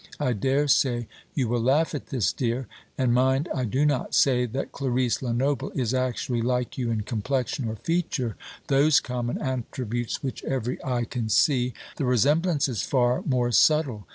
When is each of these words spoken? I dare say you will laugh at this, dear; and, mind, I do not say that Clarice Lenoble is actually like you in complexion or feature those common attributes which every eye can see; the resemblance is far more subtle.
I 0.19 0.33
dare 0.33 0.67
say 0.67 1.07
you 1.35 1.47
will 1.47 1.61
laugh 1.61 1.93
at 1.93 2.07
this, 2.07 2.33
dear; 2.33 2.67
and, 2.97 3.13
mind, 3.13 3.47
I 3.53 3.65
do 3.65 3.85
not 3.85 4.15
say 4.15 4.47
that 4.47 4.71
Clarice 4.71 5.21
Lenoble 5.21 5.69
is 5.75 5.93
actually 5.93 6.41
like 6.41 6.75
you 6.75 6.89
in 6.89 7.01
complexion 7.01 7.69
or 7.69 7.75
feature 7.75 8.35
those 8.65 8.99
common 8.99 9.37
attributes 9.37 10.23
which 10.23 10.43
every 10.43 10.83
eye 10.83 11.03
can 11.05 11.29
see; 11.29 11.75
the 11.97 12.05
resemblance 12.05 12.67
is 12.67 12.81
far 12.81 13.21
more 13.27 13.51
subtle. 13.51 14.07